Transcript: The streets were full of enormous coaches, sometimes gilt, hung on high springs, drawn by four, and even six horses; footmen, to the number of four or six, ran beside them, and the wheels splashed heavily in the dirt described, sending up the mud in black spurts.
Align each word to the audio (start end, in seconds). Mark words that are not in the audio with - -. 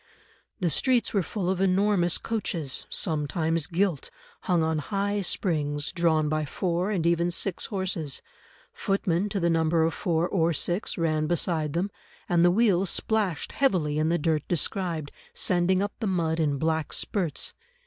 The 0.59 0.71
streets 0.71 1.13
were 1.13 1.21
full 1.21 1.47
of 1.47 1.61
enormous 1.61 2.17
coaches, 2.17 2.87
sometimes 2.89 3.67
gilt, 3.67 4.09
hung 4.41 4.63
on 4.63 4.79
high 4.79 5.21
springs, 5.21 5.91
drawn 5.91 6.27
by 6.27 6.43
four, 6.43 6.89
and 6.89 7.05
even 7.05 7.29
six 7.29 7.67
horses; 7.67 8.23
footmen, 8.73 9.29
to 9.29 9.39
the 9.39 9.47
number 9.51 9.83
of 9.83 9.93
four 9.93 10.27
or 10.27 10.53
six, 10.53 10.97
ran 10.97 11.27
beside 11.27 11.73
them, 11.73 11.91
and 12.27 12.43
the 12.43 12.49
wheels 12.49 12.89
splashed 12.89 13.51
heavily 13.51 13.99
in 13.99 14.09
the 14.09 14.17
dirt 14.17 14.41
described, 14.47 15.11
sending 15.35 15.83
up 15.83 15.93
the 15.99 16.07
mud 16.07 16.39
in 16.39 16.57
black 16.57 16.93
spurts. 16.93 17.53